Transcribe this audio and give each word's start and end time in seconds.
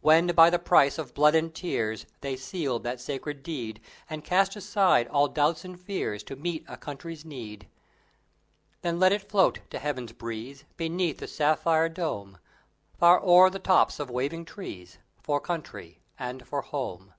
When 0.00 0.28
by 0.28 0.48
the 0.48 0.58
price 0.58 0.96
of 0.96 1.12
blood 1.12 1.34
and 1.34 1.54
tears 1.54 2.06
They 2.22 2.34
sealed 2.34 2.82
that 2.84 2.98
sacred 2.98 3.42
deed, 3.42 3.82
And 4.08 4.24
cast 4.24 4.56
aside 4.56 5.06
all 5.08 5.28
doubts 5.28 5.66
and 5.66 5.78
fears, 5.78 6.22
To 6.22 6.34
meet 6.34 6.64
a 6.66 6.78
Country's 6.78 7.26
need. 7.26 7.68
Then 8.80 8.98
let 8.98 9.12
it 9.12 9.28
float 9.28 9.58
to 9.68 9.78
Heaven's 9.78 10.12
breeze, 10.12 10.64
Beneath 10.78 11.18
the 11.18 11.28
sapphire 11.28 11.90
dome; 11.90 12.38
Far 12.98 13.22
o'er 13.22 13.50
the 13.50 13.58
tops 13.58 14.00
of 14.00 14.08
waving 14.08 14.46
trees; 14.46 14.96
"For 15.20 15.40
Country 15.42 16.00
and 16.18 16.46
for 16.48 16.62
Home!" 16.62 17.12